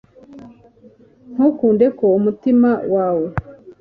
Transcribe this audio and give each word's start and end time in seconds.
Ntukunde 1.33 1.85
ko 1.97 2.05
umutima 2.19 2.69
wawe 2.93 3.27